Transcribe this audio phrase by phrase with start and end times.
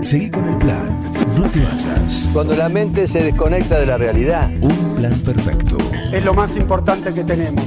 [0.00, 1.00] Seguí con el plan.
[1.36, 2.30] No te basas.
[2.32, 4.50] Cuando la mente se desconecta de la realidad.
[4.60, 5.76] Un plan perfecto.
[6.10, 7.64] Es lo más importante que tenemos.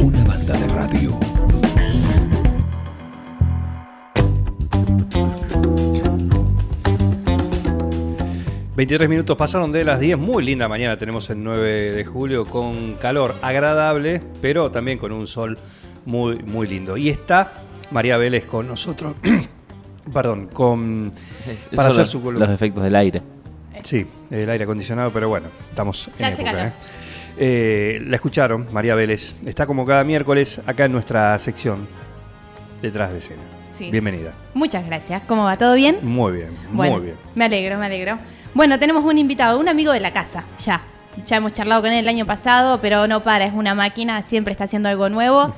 [0.00, 1.18] Una banda de radio.
[8.76, 10.18] ...23 minutos pasaron de las 10...
[10.18, 12.44] ...muy linda mañana tenemos el 9 de julio...
[12.44, 14.22] ...con calor agradable...
[14.40, 15.58] ...pero también con un sol
[16.04, 16.96] muy, muy lindo...
[16.96, 19.16] ¿Y está María Vélez con nosotros?
[20.12, 21.12] Perdón, con...
[21.74, 23.22] Para hacer su Los efectos del aire.
[23.82, 26.66] Sí, el aire acondicionado, pero bueno, estamos Ya en época, calor.
[26.66, 26.72] ¿eh?
[27.40, 29.34] Eh, La escucharon, María Vélez.
[29.46, 31.86] Está como cada miércoles acá en nuestra sección
[32.82, 33.42] Detrás de escena.
[33.72, 33.90] Sí.
[33.90, 34.32] Bienvenida.
[34.54, 35.22] Muchas gracias.
[35.26, 35.56] ¿Cómo va?
[35.56, 35.98] ¿Todo bien?
[36.02, 37.16] Muy bien, Bueno, muy bien.
[37.34, 38.18] Me alegro, me alegro.
[38.54, 40.82] Bueno, tenemos un invitado, un amigo de la casa, ya.
[41.26, 44.52] Ya hemos charlado con él el año pasado, pero no para, es una máquina, siempre
[44.52, 45.54] está haciendo algo nuevo.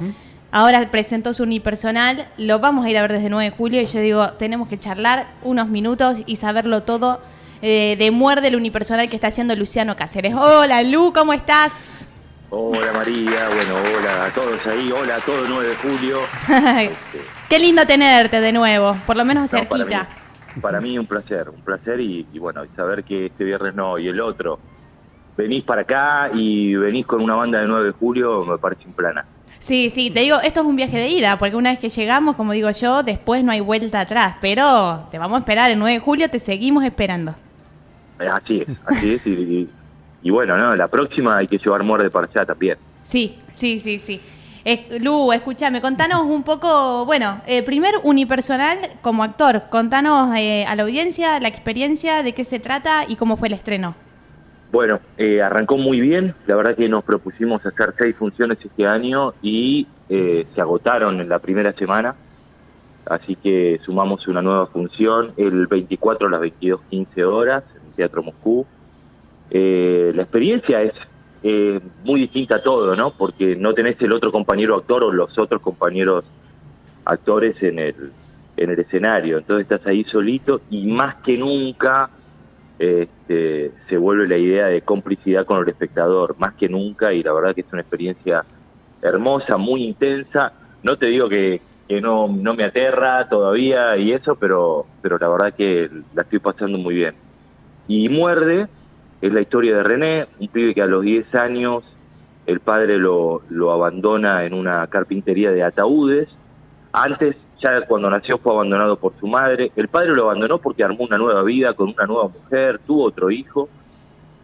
[0.52, 3.86] Ahora presentó su unipersonal, lo vamos a ir a ver desde 9 de julio y
[3.86, 7.20] yo digo, tenemos que charlar unos minutos y saberlo todo
[7.62, 10.34] eh, de muerde el unipersonal que está haciendo Luciano Cáceres.
[10.34, 12.08] Hola Lu, ¿cómo estás?
[12.52, 16.18] Hola María, bueno, hola a todos ahí, hola a todo el 9 de julio.
[17.48, 20.08] Qué lindo tenerte de nuevo, por lo menos No, para, mí, cerquita.
[20.60, 24.08] para mí un placer, un placer y, y bueno, saber que este viernes no y
[24.08, 24.58] el otro
[25.36, 28.94] venís para acá y venís con una banda de 9 de julio, me parece un
[28.94, 29.24] plana.
[29.60, 32.34] Sí, sí, te digo, esto es un viaje de ida, porque una vez que llegamos,
[32.34, 35.92] como digo yo, después no hay vuelta atrás, pero te vamos a esperar el 9
[35.94, 37.34] de julio, te seguimos esperando.
[38.18, 39.70] Eh, Así es, así es y, y-
[40.22, 42.78] y bueno, no, la próxima hay que llevar muerde para allá también.
[43.02, 44.20] Sí, sí, sí, sí.
[44.64, 50.74] Es- Lu, escúchame, contanos un poco, bueno, eh, primer unipersonal como actor, contanos eh, a
[50.74, 53.94] la audiencia la experiencia, de qué se trata y cómo fue el estreno.
[54.72, 56.34] Bueno, eh, arrancó muy bien.
[56.46, 61.28] La verdad que nos propusimos hacer seis funciones este año y eh, se agotaron en
[61.28, 62.14] la primera semana.
[63.06, 68.22] Así que sumamos una nueva función el 24 a las 22.15 horas en el Teatro
[68.22, 68.66] Moscú.
[69.50, 70.92] Eh, la experiencia es
[71.42, 73.12] eh, muy distinta a todo, ¿no?
[73.12, 76.24] Porque no tenés el otro compañero actor o los otros compañeros
[77.04, 78.12] actores en el,
[78.56, 79.38] en el escenario.
[79.38, 82.10] Entonces estás ahí solito y más que nunca
[82.80, 87.34] este, se vuelve la idea de complicidad con el espectador, más que nunca, y la
[87.34, 88.42] verdad que es una experiencia
[89.02, 90.54] hermosa, muy intensa.
[90.82, 95.28] No te digo que, que no, no me aterra todavía y eso, pero, pero la
[95.28, 97.14] verdad que la estoy pasando muy bien.
[97.86, 98.66] Y Muerde
[99.20, 101.84] es la historia de René, un pibe que a los 10 años
[102.46, 106.30] el padre lo, lo abandona en una carpintería de ataúdes.
[106.94, 109.70] Antes, ya cuando nació, fue abandonado por su madre.
[109.76, 113.30] El padre lo abandonó porque armó una nueva vida con una nueva mujer, tuvo otro
[113.30, 113.68] hijo.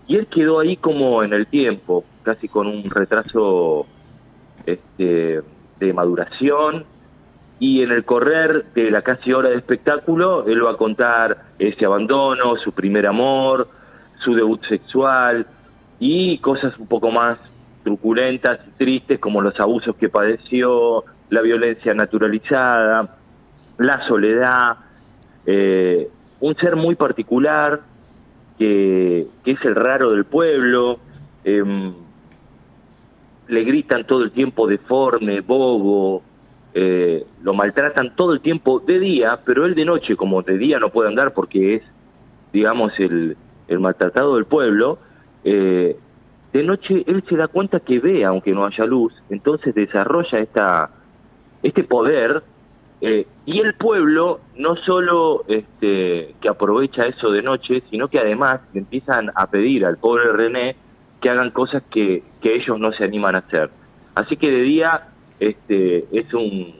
[0.06, 3.86] Y él quedó ahí como en el tiempo, casi con un retraso
[4.64, 5.42] este,
[5.78, 6.84] de maduración.
[7.58, 11.86] Y en el correr de la casi hora de espectáculo, él va a contar ese
[11.86, 13.68] abandono, su primer amor,
[14.22, 15.46] su debut sexual
[15.98, 17.38] y cosas un poco más
[17.82, 23.16] truculentas y tristes como los abusos que padeció, la violencia naturalizada,
[23.78, 24.76] la soledad,
[25.44, 26.08] eh,
[26.40, 27.80] un ser muy particular
[28.58, 30.98] que, es el raro del pueblo,
[31.44, 31.92] em,
[33.48, 36.22] le gritan todo el tiempo deforme, bobo,
[36.74, 40.78] eh, lo maltratan todo el tiempo de día, pero él de noche, como de día
[40.78, 41.82] no puede andar porque es,
[42.52, 43.36] digamos, el,
[43.68, 44.98] el maltratado del pueblo,
[45.44, 45.96] eh,
[46.52, 50.90] de noche él se da cuenta que ve aunque no haya luz, entonces desarrolla esta,
[51.66, 52.42] este poder
[53.00, 58.60] eh, y el pueblo no solo este, que aprovecha eso de noche, sino que además
[58.72, 60.76] empiezan a pedir al pobre René
[61.20, 63.70] que hagan cosas que, que ellos no se animan a hacer.
[64.14, 65.08] Así que de día
[65.40, 66.76] este, es un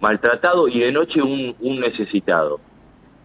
[0.00, 2.60] maltratado y de noche un, un necesitado.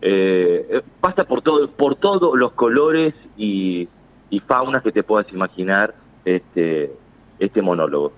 [0.01, 3.87] Eh, eh, pasa por todo, por todos los colores y,
[4.29, 5.93] y faunas que te puedas imaginar
[6.25, 6.91] este,
[7.39, 8.11] este monólogo.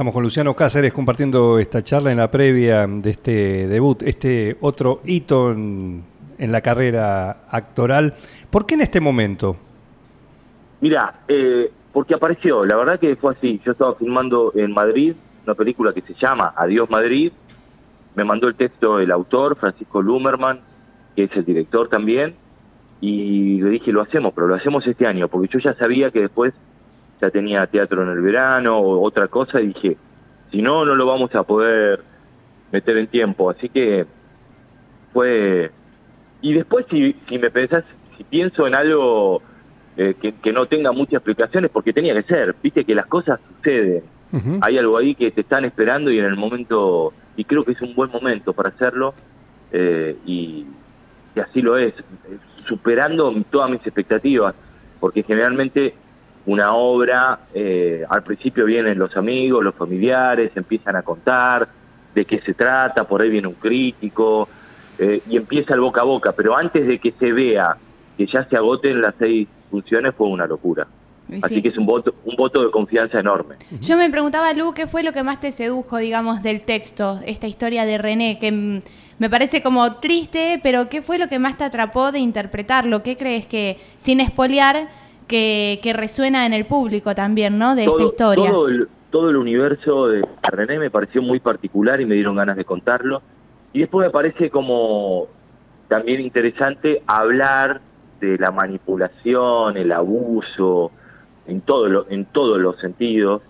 [0.00, 5.02] Estamos con Luciano Cáceres compartiendo esta charla en la previa de este debut, este otro
[5.04, 6.02] hito en,
[6.38, 8.14] la carrera actoral.
[8.48, 9.58] ¿Por qué en este momento?
[10.80, 13.60] Mira, eh, porque apareció, la verdad que fue así.
[13.62, 15.12] Yo estaba filmando en Madrid
[15.44, 17.30] una película que se llama Adiós Madrid.
[18.14, 20.60] Me mandó el texto el autor, Francisco Lumerman,
[21.14, 22.36] que es el director también.
[23.02, 26.20] Y le dije, lo hacemos, pero lo hacemos este año, porque yo ya sabía que
[26.20, 26.54] después
[27.20, 29.60] ya tenía teatro en el verano o otra cosa.
[29.60, 29.96] Y dije,
[30.50, 32.00] si no, no lo vamos a poder
[32.72, 33.50] meter en tiempo.
[33.50, 34.06] Así que
[35.12, 35.70] fue...
[36.42, 37.84] Y después, si, si me pensás,
[38.16, 39.42] si pienso en algo
[39.96, 43.40] eh, que, que no tenga muchas explicaciones, porque tenía que ser, viste que las cosas
[43.56, 44.02] suceden.
[44.60, 47.82] Hay algo ahí que te están esperando y en el momento, y creo que es
[47.82, 49.12] un buen momento para hacerlo,
[49.72, 50.66] eh, y,
[51.34, 51.92] y así lo es,
[52.58, 54.54] superando todas mis expectativas,
[55.00, 55.94] porque generalmente
[56.46, 61.68] una obra, eh, al principio vienen los amigos, los familiares, empiezan a contar
[62.14, 64.48] de qué se trata, por ahí viene un crítico,
[64.98, 67.76] eh, y empieza el boca a boca, pero antes de que se vea
[68.16, 70.86] que ya se agoten las seis funciones fue una locura.
[71.42, 73.54] Así que es un voto, un voto de confianza enorme.
[73.80, 77.46] Yo me preguntaba, Lu, ¿qué fue lo que más te sedujo, digamos, del texto, esta
[77.46, 78.82] historia de René, que
[79.20, 83.02] me parece como triste, pero ¿qué fue lo que más te atrapó de interpretarlo?
[83.02, 84.88] ¿Qué crees que, sin espolear,
[85.30, 87.74] que, resuena en el público también, ¿no?
[87.74, 88.50] De esta historia.
[88.50, 92.56] Todo el, todo el universo de René me pareció muy particular y me dieron ganas
[92.56, 93.22] de contarlo.
[93.72, 95.28] Y después me parece como
[95.88, 97.80] también interesante hablar
[98.20, 100.90] de la manipulación, el abuso,
[101.46, 103.42] en, todo en todos los sentidos,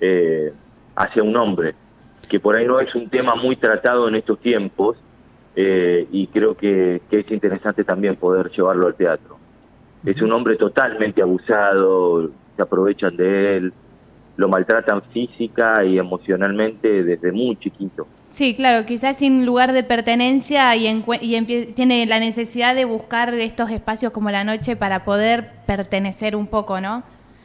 [0.00, 0.52] eh,
[0.96, 1.74] hacia un hombre,
[2.28, 4.96] que por ahí no es un tema muy tratado en estos tiempos,
[5.56, 9.37] eh, y creo que, es interesante también poder llevarlo al teatro.
[10.10, 13.72] Es un hombre totalmente abusado, se aprovechan de él,
[14.36, 18.06] lo maltratan física y emocionalmente desde muy chiquito.
[18.30, 20.86] Sí, claro, quizás sin lugar de pertenencia y,
[21.20, 26.46] y tiene la necesidad de buscar estos espacios como la noche para poder pertenecer un
[26.46, 27.02] poco, ¿no?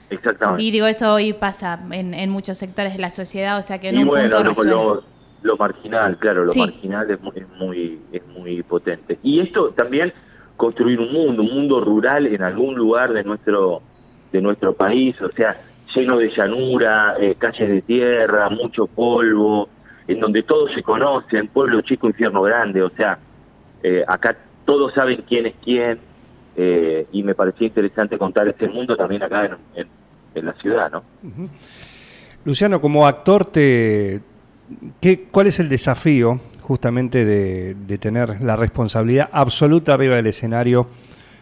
[0.10, 0.64] Exactamente.
[0.64, 3.96] Y digo, eso hoy pasa en, muchos sectores de la sociedad, o sea que en
[3.96, 5.04] y un bueno, punto lo,
[5.42, 9.18] lo, marginal, claro, lo marginal es muy, es muy, potente.
[9.24, 10.14] Y esto también
[10.64, 13.82] construir un mundo, un mundo rural en algún lugar de nuestro
[14.32, 15.58] de nuestro país, o sea,
[15.94, 19.68] lleno de llanura, eh, calles de tierra, mucho polvo,
[20.08, 23.20] en donde todos se conocen, pueblo chico, infierno grande, o sea,
[23.84, 26.00] eh, acá todos saben quién es quién,
[26.56, 29.88] eh, y me parecía interesante contar este mundo también acá en,
[30.34, 31.04] en la ciudad, ¿no?
[32.46, 34.22] Luciano, como actor, te,
[35.02, 40.88] ¿qué, ¿cuál es el desafío justamente de, tener la responsabilidad absoluta arriba del escenario,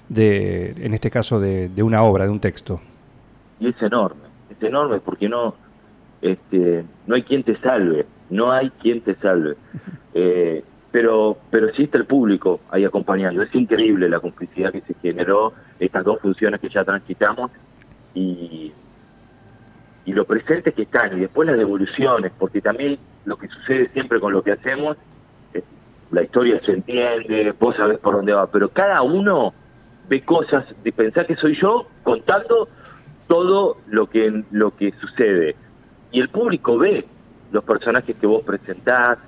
[0.09, 2.81] de, en este caso de, una obra, de un texto?
[3.59, 5.55] Y es enorme, es enorme porque no,
[6.21, 9.55] este, no hay quien te salve, no hay quien te salve.
[10.13, 13.41] Eh, pero pero sí está el público ahí acompañando.
[13.41, 17.49] Es increíble la complicidad que se generó, estas dos funciones que ya transitamos
[18.13, 18.73] y,
[20.05, 24.19] y lo presentes que están, y después las devoluciones, porque también lo que sucede siempre
[24.19, 24.97] con lo que hacemos,
[26.11, 29.53] la historia se entiende, vos sabés por dónde va, pero cada uno
[30.09, 32.67] ve cosas, de pensar que soy yo contando
[33.27, 35.55] todo lo que, lo que sucede.
[36.11, 37.05] Y el público ve
[37.51, 39.19] los personajes que vos presentás,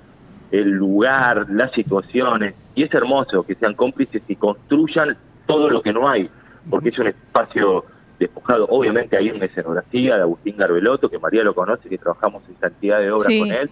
[0.50, 5.16] el lugar, las situaciones, y es hermoso que sean cómplices y construyan
[5.46, 6.28] todo lo que no hay,
[6.68, 7.84] porque es un espacio
[8.26, 8.66] despojado.
[8.68, 13.00] Obviamente hay una escenografía de Agustín Garbelotto, que María lo conoce, que trabajamos en cantidad
[13.00, 13.70] de obras con él,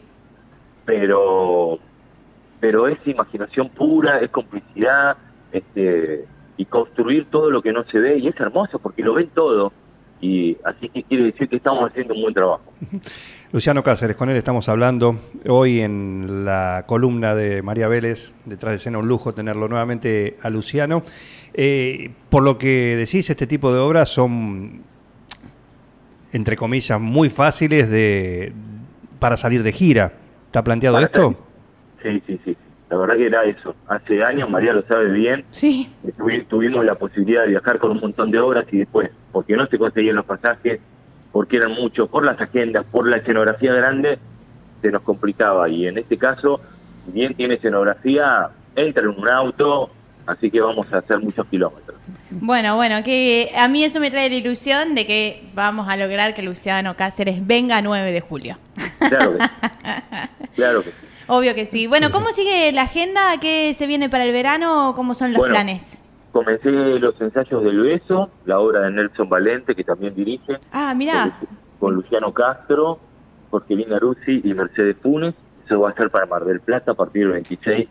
[0.84, 1.78] pero
[2.60, 5.16] pero es imaginación pura, es complicidad,
[5.50, 6.26] este,
[6.56, 9.72] y construir todo lo que no se ve, y es hermoso porque lo ven todo,
[10.22, 12.62] y así que quiere decir que estamos haciendo un buen trabajo.
[13.52, 18.76] Luciano Cáceres, con él estamos hablando hoy en la columna de María Vélez, detrás de
[18.76, 21.02] escena un lujo tenerlo nuevamente a Luciano.
[21.52, 24.82] Eh, por lo que decís, este tipo de obras son,
[26.32, 28.54] entre comillas, muy fáciles de
[29.18, 30.12] para salir de gira.
[30.46, 31.36] ¿Está planteado esto?
[32.02, 32.51] Sí, sí, sí.
[32.92, 33.74] La verdad que era eso.
[33.88, 35.90] Hace años, María lo sabe bien, sí.
[36.50, 39.78] tuvimos la posibilidad de viajar con un montón de obras y después, porque no se
[39.78, 40.78] conseguían los pasajes,
[41.32, 44.18] porque eran muchos, por las agendas, por la escenografía grande,
[44.82, 45.70] se nos complicaba.
[45.70, 46.60] Y en este caso,
[47.06, 49.90] bien tiene escenografía, entra en un auto,
[50.26, 51.96] así que vamos a hacer muchos kilómetros.
[52.30, 56.34] Bueno, bueno, que a mí eso me trae la ilusión de que vamos a lograr
[56.34, 58.58] que Luciano Cáceres venga 9 de julio.
[58.98, 59.50] Claro que sí.
[60.54, 61.06] Claro que sí.
[61.26, 61.86] Obvio que sí.
[61.86, 63.38] Bueno, ¿cómo sigue la agenda?
[63.40, 64.92] ¿Qué se viene para el verano?
[64.96, 65.98] ¿Cómo son los planes?
[66.32, 70.58] Comencé los ensayos del Beso, la obra de Nelson Valente, que también dirige.
[70.72, 71.38] Ah, mira.
[71.78, 72.98] Con, Luciano Castro,
[73.50, 75.34] Jorgelina Ruzzi y Mercedes Funes.
[75.66, 77.88] Eso va a ser para Mar del Plata a partir del 26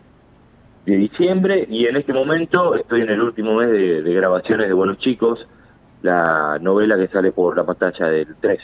[0.86, 1.66] de diciembre.
[1.70, 5.46] Y en este momento estoy en el último mes de, grabaciones de Buenos Chicos,
[6.02, 8.60] la novela que sale por la pantalla del 3.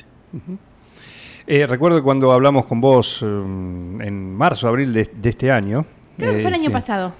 [1.51, 5.87] Eh, recuerdo cuando hablamos con vos mm, en marzo, abril de, este año.
[6.19, 7.15] Creo que fue el año pasado.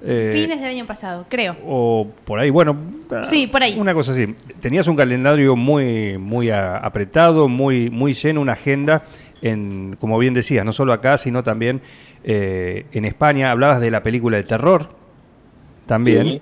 [0.00, 1.56] Eh, Fines del año pasado, creo.
[1.66, 2.76] O por ahí, bueno.
[3.28, 3.76] Sí, por ahí.
[3.76, 4.36] Una cosa así.
[4.60, 9.02] Tenías un calendario muy, muy apretado, muy, muy lleno, una agenda,
[9.42, 11.80] en, como bien decías, no solo acá, sino también
[12.22, 13.50] eh, en España.
[13.50, 14.90] Hablabas de la película de terror
[15.86, 16.40] también.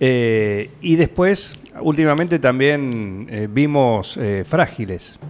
[0.00, 5.20] y después, últimamente también vimos Frágiles.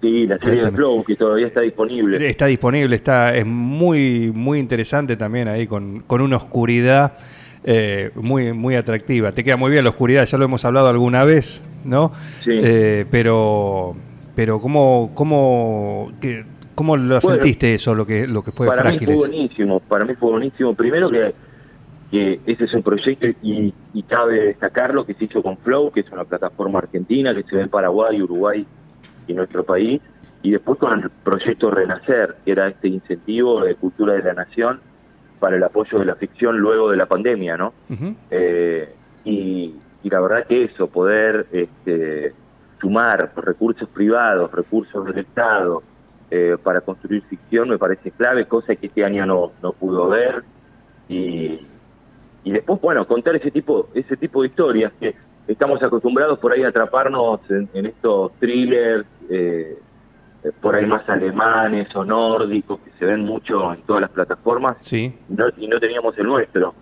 [0.00, 2.24] Sí, la serie de Flow, que todavía está disponible.
[2.24, 7.14] Está disponible, está, es muy, muy interesante también ahí, con, con una oscuridad
[7.64, 9.32] eh, muy, muy atractiva.
[9.32, 12.12] Te queda muy bien la oscuridad, ya lo hemos hablado alguna vez, ¿no?
[12.44, 12.52] Sí.
[12.52, 13.96] Eh, pero,
[14.36, 16.44] pero ¿cómo, cómo, que,
[16.76, 19.08] cómo lo sentiste eso, lo que, lo que fue para Frágiles?
[19.08, 20.74] Mí fue buenísimo, para mí fue buenísimo.
[20.74, 21.34] Primero que,
[22.12, 26.00] que ese es un proyecto y, y cabe destacarlo que se hizo con Flow, que
[26.00, 28.64] es una plataforma argentina que se ve en Paraguay, Uruguay
[29.28, 30.02] y nuestro país.
[30.42, 34.80] Y después con el proyecto Renacer, que era este incentivo de cultura de la nación
[35.38, 37.72] para el apoyo de la ficción luego de la pandemia, ¿no?
[38.30, 38.92] Eh,
[39.24, 42.32] y, y la verdad que eso, poder este,
[42.80, 45.82] sumar recursos privados, recursos del Estado
[46.30, 50.44] eh, para construir ficción me parece clave, cosa que este año no, no pudo ver.
[51.08, 51.66] Y,
[52.44, 55.14] y después, bueno, contar ese tipo, ese tipo de historias que
[55.48, 59.78] estamos acostumbrados por ahí a atraparnos en, en estos thrillers, eh,
[60.44, 64.76] eh, por ahí más alemanes o nórdicos, que se ven mucho en todas las plataformas
[64.82, 65.12] Sí.
[65.28, 66.74] no, y no teníamos el nuestro.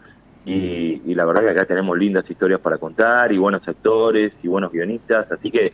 [0.45, 4.49] Y, y la verdad que acá tenemos lindas historias para contar y buenos actores y
[4.49, 5.73] buenos guionistas, así que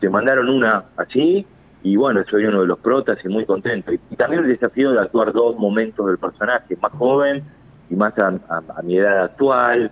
[0.00, 1.46] te mandaron una así
[1.82, 3.92] y bueno, soy uno de los protas y muy contento.
[3.92, 7.44] Y, y también el desafío de actuar dos momentos del personaje, más joven
[7.88, 9.90] y más a, a- a mi edad actual,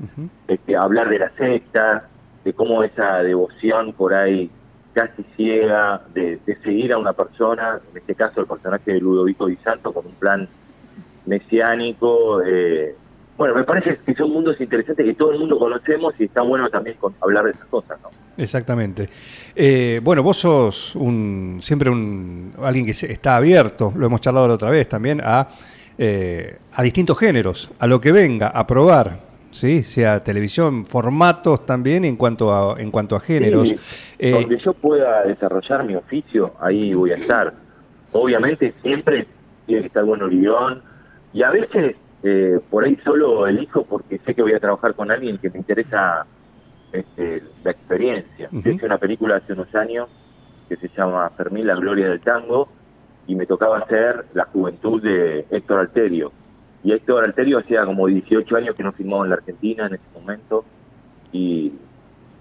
[0.49, 2.08] este, hablar de la secta,
[2.45, 4.51] de cómo esa devoción por ahí
[4.93, 9.57] casi ciega de, seguir a una persona, en este caso el personaje de Ludovico Di
[9.57, 10.49] Santo, con un plan
[11.27, 12.43] mesiánico.
[12.43, 12.95] eh,
[13.37, 16.69] bueno, me parece que son mundos interesantes que todo el mundo conocemos y está bueno
[16.71, 18.09] también con- hablar de esas cosas, ¿no?
[18.37, 19.09] Exactamente.
[19.55, 24.55] Eh, bueno, vos sos un, siempre un, alguien que está abierto, lo hemos charlado la
[24.55, 25.49] otra vez también, a,
[25.97, 29.83] eh, a distintos géneros, a lo que venga, a probar, ¿sí?
[29.83, 33.69] sea televisión, formatos también en cuanto a, en cuanto a géneros.
[33.69, 33.77] Sí,
[34.19, 37.55] Eh, donde yo pueda desarrollar mi oficio, ahí voy a estar.
[38.13, 39.27] Obviamente siempre
[39.67, 40.83] tiene que estar bueno el guion
[41.33, 45.11] y a veces eh, por ahí solo elijo porque sé que voy a trabajar con
[45.11, 46.27] alguien que me interesa
[46.93, 48.49] este, la experiencia.
[48.51, 50.09] Yo hice una película hace unos años
[50.69, 52.69] que se llama Fermín, la gloria del tango
[53.27, 56.33] y me tocaba hacer la juventud de Héctor Alterio.
[56.85, 60.05] Y Héctor Alterio hacía como 18 años que no filmaba en la Argentina en ese
[60.15, 60.65] momento
[61.33, 61.73] y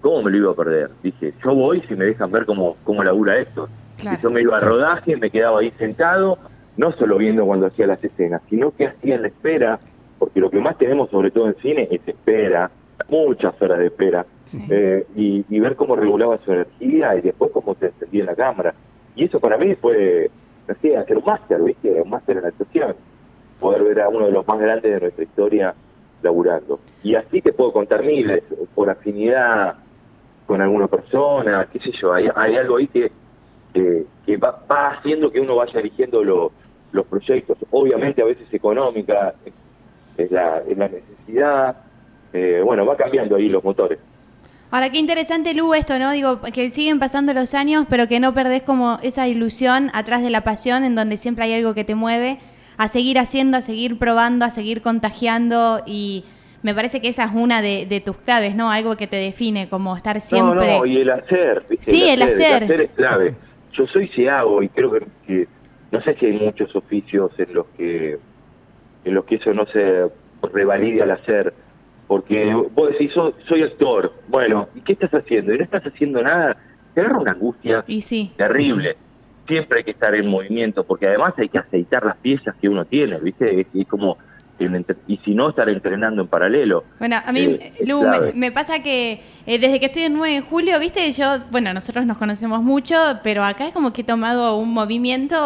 [0.00, 0.90] ¿cómo me lo iba a perder?
[1.02, 3.68] Dije, yo voy si me dejan ver cómo, cómo labura esto.
[3.98, 4.16] Claro.
[4.18, 6.38] Y yo me iba a rodaje, me quedaba ahí sentado,
[6.76, 9.80] no solo viendo cuando hacía las escenas, sino que hacía en la espera,
[10.18, 12.70] porque lo que más tenemos sobre todo en cine es espera,
[13.08, 14.24] muchas horas de espera,
[14.70, 18.36] eh, y, y ver cómo regulaba su energía y después cómo se encendía en la
[18.36, 18.74] cámara.
[19.16, 20.30] Y eso para mí fue,
[20.68, 22.00] no sé, hacer un máster, ¿viste?
[22.00, 22.94] Un máster en actuación.
[23.60, 25.74] Poder ver a uno de los más grandes de nuestra historia
[26.22, 26.80] laburando.
[27.02, 28.42] Y así te puedo contar miles,
[28.74, 29.76] por afinidad
[30.46, 33.10] con alguna persona, qué sé yo, hay, algo ahí que,
[34.24, 36.52] que, va, va haciendo que uno vaya eligiendo lo-
[36.92, 37.58] los proyectos.
[37.70, 39.52] Obviamente a veces económica es,
[40.16, 41.76] es la, es la necesidad,
[42.32, 43.98] eh, bueno, va cambiando ahí los motores.
[44.70, 46.10] Ahora, qué interesante, Lu, esto, ¿no?
[46.12, 50.30] Digo, que siguen pasando los años, pero que no perdés como esa ilusión atrás de
[50.30, 52.38] la pasión, en donde siempre hay algo que te mueve,
[52.78, 56.24] a seguir haciendo, a seguir probando, a seguir contagiando, y
[56.62, 58.70] me parece que esa es una de, de tus claves, ¿no?
[58.70, 60.66] Algo que te define, como estar siempre...
[60.66, 61.90] No, no, y el hacer, ¿viste?
[61.90, 62.62] Sí, el hacer.
[62.62, 63.34] El hacer es clave.
[63.72, 65.48] Yo soy ciago y creo que, que
[65.90, 68.18] no sé si hay muchos oficios en los que
[69.04, 70.06] en los que eso no se
[70.52, 71.54] revalide al hacer.
[72.06, 74.12] Porque vos decís, soy, soy actor.
[74.28, 75.54] Bueno, ¿y qué estás haciendo?
[75.54, 76.56] Y no estás haciendo nada.
[76.94, 78.32] Te agarra una angustia Y sí.
[78.36, 78.96] terrible.
[79.48, 82.84] Siempre hay que estar en movimiento, porque además hay que aceitar las piezas que uno
[82.84, 83.62] tiene, ¿viste?
[83.62, 84.18] Es, es como,
[85.06, 86.84] y si no, estar entrenando en paralelo.
[86.98, 88.02] Bueno, a mí, Eh, es Lu,
[88.34, 92.04] me pasa que eh, desde que estoy en 9 de julio, viste, yo, bueno, nosotros
[92.06, 95.36] nos conocemos mucho, pero acá es como que he tomado un movimiento.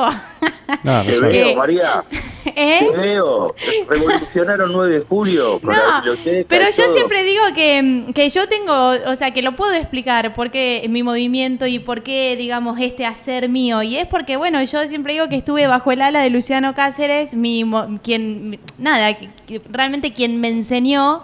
[0.82, 1.56] no, no Te veo, ¿Qué?
[1.56, 2.04] María.
[2.56, 2.78] ¿Eh?
[2.80, 3.54] Te veo.
[3.88, 6.46] Revolucionaron 9 de julio con la No, biblioteca.
[6.48, 6.94] pero yo todo.
[6.96, 8.72] siempre digo que, mm, que yo tengo,
[9.06, 13.06] o sea, que lo puedo explicar por qué mi movimiento y por qué, digamos, este
[13.06, 13.82] hacer mío.
[13.82, 17.34] Y es porque, bueno, yo siempre digo que estuve bajo el ala de Luciano Cáceres,
[17.34, 19.16] mi, mo- quien, nada,
[19.70, 21.22] realmente quien me enseñó.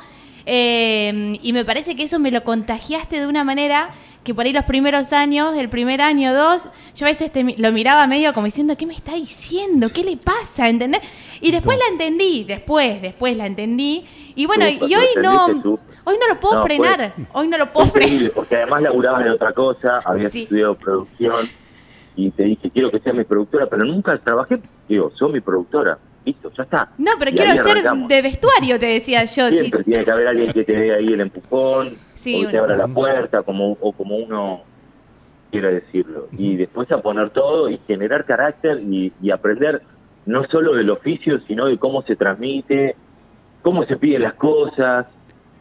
[0.50, 3.90] eh, y me parece que eso me lo contagiaste de una manera
[4.28, 7.72] que por ahí los primeros años, el primer año, dos, yo a veces te lo
[7.72, 9.88] miraba medio como diciendo, ¿qué me está diciendo?
[9.90, 10.68] ¿Qué le pasa?
[10.68, 11.00] ¿Entendés?
[11.40, 14.04] Y después la entendí, después, después la entendí.
[14.34, 15.80] Y bueno, y hoy no, tú.
[16.04, 18.30] hoy no lo puedo No, frenar, hoy no lo puedo frenar.
[18.34, 20.42] Porque además laburabas de otra cosa, habías Sí.
[20.42, 21.48] estudiado producción
[22.14, 24.60] y te dije, quiero que seas mi productora, pero nunca trabajé.
[24.90, 25.96] Digo, soy mi productora.
[26.28, 26.90] Listo, ya está.
[26.98, 28.08] No, pero Y quiero arrancamos.
[28.08, 29.48] de vestuario, te decía yo.
[29.48, 29.58] sí.
[29.58, 32.76] Siempre tiene que haber alguien que te dé ahí el empujón, Sí, o te abra
[32.76, 34.60] la puerta, como, o como uno
[35.50, 36.28] quiera decirlo.
[36.36, 39.80] Y después a poner todo y generar carácter y, y aprender
[40.26, 42.94] no solo del oficio, sino de cómo se transmite,
[43.62, 45.06] cómo se piden las cosas,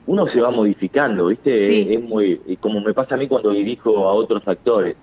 [0.08, 1.58] uno se va modificando, ¿viste?
[1.58, 1.88] Sí.
[1.90, 4.98] Es muy, como me pasa a mí cuando dirijo a otros actores.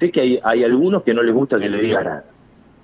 [0.00, 2.24] Sé que hay, hay algunos que no les gusta que le diga nada.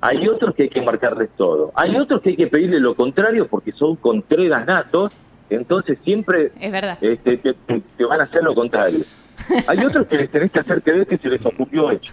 [0.02, 1.73] Hay otros que hay que marcarles todo.
[1.75, 5.12] Hay otros que hay que pedirle lo contrario porque son contreras natos,
[5.50, 6.97] entonces siempre Es verdad.
[7.00, 9.00] este, te, van a hacer lo contrario.
[9.66, 12.12] Hay otros que les tenés que hacer creer que se les ocurrió hecho.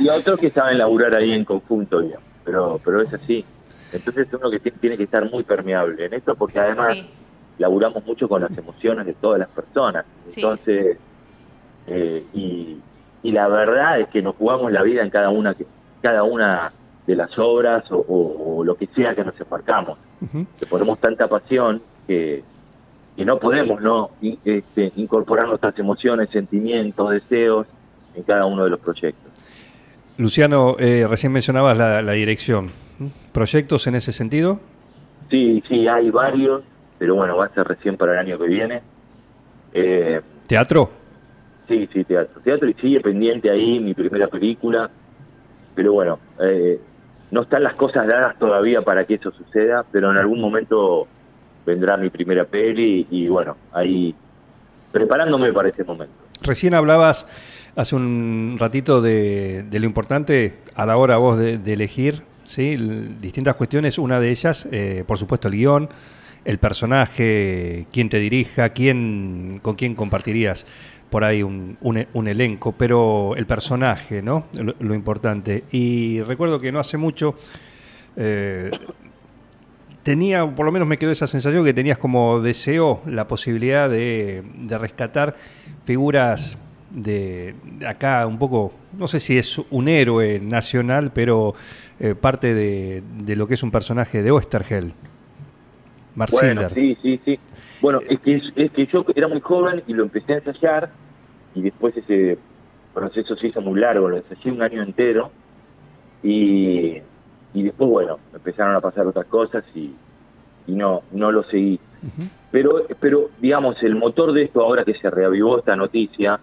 [0.00, 2.26] y a otros que saben laburar ahí en conjunto, digamos.
[2.44, 3.44] Pero, pero es así.
[3.92, 7.08] Entonces uno que tiene, que estar muy permeable en esto porque además Sí.
[7.58, 10.04] laburamos mucho con las emociones de todas las personas.
[10.28, 10.40] Sí.
[10.40, 10.98] Entonces,
[11.86, 12.78] eh, y,
[13.22, 15.66] y la verdad es que nos jugamos la vida en cada una que
[16.02, 16.72] cada una
[17.06, 19.98] de las obras o, o- o lo que sea que nos embarcamos.
[20.20, 20.46] Ujú.
[20.60, 22.42] Le ponemos tanta pasión que,
[23.16, 27.66] que no podemos no in- este, incorporar nuestras emociones, sentimientos, deseos
[28.14, 29.32] en cada uno de los proyectos.
[30.18, 32.70] Luciano, eh, recién mencionabas la, la dirección.
[33.32, 34.60] ¿Proyectos en ese sentido?
[35.30, 36.62] Sí, sí, hay varios,
[36.98, 38.82] pero bueno, va a ser recién para el año que viene.
[39.72, 40.90] Eh, ¿Teatro?
[41.72, 42.38] Sí, sí, teatro.
[42.42, 44.90] Teatro y sigue pendiente ahí mi primera película.
[45.74, 46.78] Pero bueno, eh,
[47.30, 51.08] no están las cosas dadas todavía para que eso suceda, pero en algún momento
[51.64, 54.14] vendrá mi primera peli y bueno, ahí
[54.90, 56.12] preparándome para ese momento.
[56.42, 57.26] Recién hablabas
[57.74, 62.76] hace un ratito de, de lo importante a la hora vos de, de elegir ¿sí?
[63.18, 63.96] Distintas cuestiones.
[63.96, 65.88] Una de ellas, eh, por supuesto, el guion,
[66.44, 70.66] el personaje, quién te dirija, quién, con quién compartirías
[71.10, 74.46] por ahí un, un- elenco, pero el personaje, ¿no?
[74.78, 75.64] Lo, importante.
[75.70, 77.34] Y recuerdo que no hace mucho
[78.16, 78.70] eh,
[80.02, 84.42] tenía, por lo menos me quedó esa sensación que tenías como deseo la posibilidad de,
[84.70, 85.36] rescatar
[85.84, 86.56] figuras
[86.90, 87.54] de,
[87.86, 91.54] acá un poco, no sé si es un héroe nacional, pero
[92.00, 94.94] eh, parte de, de lo que es un personaje de Oesterheld.
[96.14, 97.38] Mark Bueno, sí, sí, sí.
[97.80, 100.90] Bueno, es que, es, que yo era muy joven y lo empecé a ensayar
[101.54, 102.38] y después ese
[102.94, 105.30] proceso se hizo muy largo, lo ensayé un año entero
[106.22, 106.98] y,
[107.54, 109.94] y después, bueno, empezaron a pasar otras cosas y,
[110.66, 111.80] y no, no lo seguí.
[112.50, 116.38] Pero, pero, digamos, el motor de esto, ahora que se reavivó esta noticia,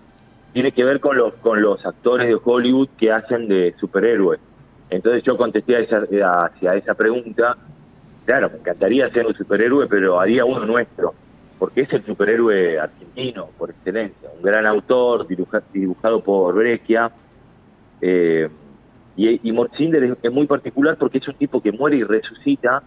[0.54, 4.40] tiene que ver con los, con los actores de Hollywood que hacen de superhéroes.
[4.90, 6.02] Entonces yo contesté a esa,
[6.46, 7.58] hacia esa pregunta,
[8.30, 11.16] claro, me encantaría ser un superhéroe, pero haría uno nuestro,
[11.58, 17.12] porque es el superhéroe argentino, por excelencia, un gran autor, dibuja- dibujado por Breccia,
[18.00, 18.48] eh,
[19.16, 19.56] y, y
[20.22, 22.84] es muy particular porque es un tipo que muere y resucita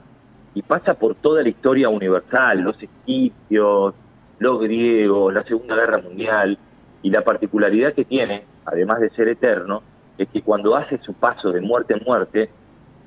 [0.54, 3.94] y pasa por toda la historia universal, los egipcios,
[4.38, 6.56] los griegos, la Segunda Guerra Mundial,
[7.02, 9.82] y la particularidad que tiene, además de ser eterno,
[10.16, 12.48] es que cuando hace su paso de muerte en muerte,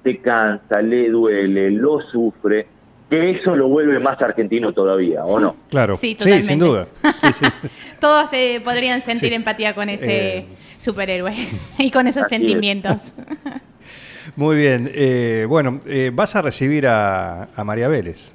[0.05, 2.67] se cansa, le duele, lo sufre,
[3.09, 5.55] que eso lo vuelve más argentino todavía, ¿o no?
[5.69, 6.47] Claro, Sí, totalmente.
[6.47, 6.87] sin duda.
[7.03, 7.45] Sí, sí.
[7.99, 9.35] Todos eh, podrían sentir Sí.
[9.35, 10.45] empatía con ese Eh.
[10.77, 11.33] superhéroe
[11.79, 12.41] y con esos Así es.
[12.41, 13.15] sentimientos.
[14.35, 14.89] Muy bien.
[14.93, 18.31] eh, bueno, eh, vas a recibir a, a María Vélez.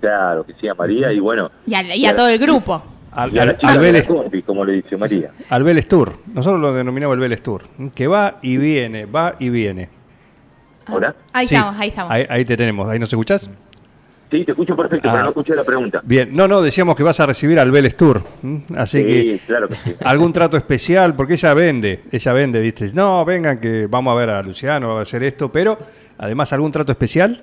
[0.00, 2.82] Claro, que sí, a María, y bueno, Y a, y a todo el grupo.
[3.12, 5.30] Al, y a la Vélez, compi, como le dice María.
[5.48, 6.14] al Vélez Tour.
[6.34, 7.62] Nosotros lo denominamos el Vélez Tour.
[7.94, 9.88] Que va y viene, va y viene.
[10.88, 11.14] ¿Hola?
[11.32, 12.12] Ahí Sí, estamos, ahí estamos.
[12.12, 12.88] Ahí, ahí te tenemos.
[12.88, 13.50] ¿Ahí nos escuchás?
[14.30, 15.12] Sí, te escucho perfecto, Ah.
[15.12, 16.00] pero no escuché la pregunta.
[16.02, 16.30] Bien.
[16.34, 18.22] No, no, decíamos que vas a recibir al Vélez Tour.
[18.42, 18.62] ¿m?
[18.76, 19.94] Así Sí, que claro que sí.
[20.04, 24.30] algún trato especial, porque ella vende, ella vende, viste, no, vengan que vamos a ver
[24.30, 25.78] a Luciano, va a hacer esto, pero
[26.18, 27.42] además algún trato especial.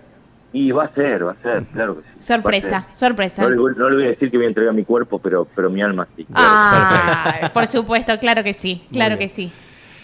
[0.54, 2.16] Y va a ser, va a ser, claro que sí.
[2.20, 3.44] Sorpresa, sorpresa.
[3.44, 5.48] No le, voy- no le voy a decir que voy a entregar mi cuerpo, pero,
[5.56, 6.26] pero mi alma sí.
[6.26, 6.46] claro.
[6.52, 9.50] Ah, por supuesto, claro que sí, claro que sí.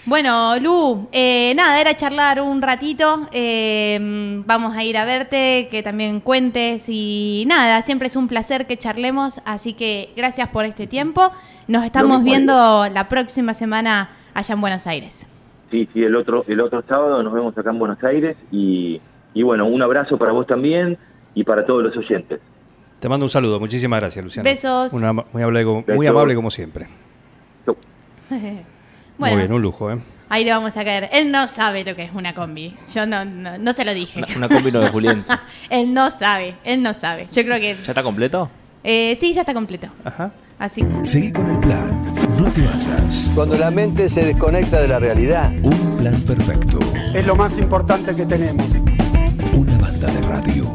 [0.07, 3.27] Bueno, Lu, eh, nada, era charlar un ratito.
[3.33, 8.67] eh, vamos a ir a verte, que también cuentes y nada, siempre es un placer
[8.67, 11.29] que charlemos, así que gracias por este tiempo.
[11.67, 15.27] Nos estamos viendo la próxima semana allá en Buenos Aires.
[15.71, 19.01] Sí, sí, el otro, el otro sábado nos vemos acá en Buenos Aires y,
[19.33, 20.97] y bueno, un abrazo para vos también
[21.35, 22.39] y para todos los oyentes.
[23.01, 24.49] Te mando un saludo, muchísimas gracias, Luciano.
[24.49, 24.93] Besos.
[24.93, 26.87] Una- muy, amable, como- muy amable como siempre.
[27.65, 27.75] Chau.
[29.17, 29.99] Muy bien, un lujo, ¿eh?
[30.29, 31.09] ahí le vamos a caer.
[31.11, 32.75] Él no sabe lo que es una combi.
[32.93, 34.19] Yo no, no, no se lo dije.
[34.19, 35.33] Una, una combi no de Juliense.
[35.69, 37.27] él no sabe, él no sabe.
[37.31, 37.75] Yo creo que...
[37.83, 38.49] ¿Ya está completo?
[38.83, 39.87] eh, sí, ya está completo.
[40.03, 40.31] Ajá.
[40.59, 42.03] Así Seguí con el plan.
[42.39, 43.31] No te basas.
[43.35, 46.79] Cuando la mente se desconecta de la realidad, Un plan perfecto.
[47.13, 48.65] Es lo más importante que tenemos.
[49.53, 50.73] Una banda de radio.